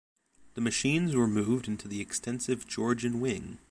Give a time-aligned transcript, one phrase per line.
[0.55, 3.59] The machines were moved into the extensive Georgian wing.